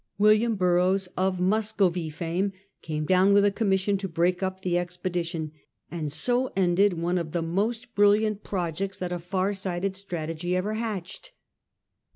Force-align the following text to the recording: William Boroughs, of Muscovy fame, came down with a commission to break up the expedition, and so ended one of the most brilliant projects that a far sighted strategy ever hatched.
William 0.17 0.55
Boroughs, 0.55 1.05
of 1.15 1.39
Muscovy 1.39 2.09
fame, 2.09 2.53
came 2.81 3.05
down 3.05 3.33
with 3.33 3.45
a 3.45 3.51
commission 3.51 3.99
to 3.99 4.07
break 4.07 4.41
up 4.41 4.63
the 4.63 4.75
expedition, 4.75 5.51
and 5.91 6.11
so 6.11 6.51
ended 6.55 6.93
one 6.93 7.19
of 7.19 7.33
the 7.33 7.43
most 7.43 7.93
brilliant 7.93 8.43
projects 8.43 8.97
that 8.97 9.11
a 9.11 9.19
far 9.19 9.53
sighted 9.53 9.95
strategy 9.95 10.55
ever 10.55 10.73
hatched. 10.73 11.33